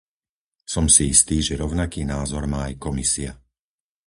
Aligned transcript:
Som 0.73 0.85
si 0.93 1.03
istý, 1.15 1.37
že 1.47 1.61
rovnaký 1.63 2.01
názor 2.13 2.43
má 2.51 2.59
aj 2.67 2.73
Komisia. 2.85 3.31